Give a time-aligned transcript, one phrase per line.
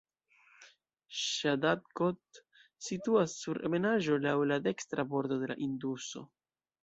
[1.23, 2.39] Ŝahdadkot
[2.87, 6.25] situas sur ebenaĵo laŭ la dekstra bordo de la Induso.